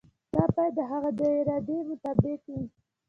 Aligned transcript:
دا 0.33 0.43
باید 0.55 0.73
د 0.77 0.81
هغه 0.91 1.09
د 1.19 1.21
ارادې 1.37 1.77
مطابق 1.89 2.39
وي. 2.51 2.63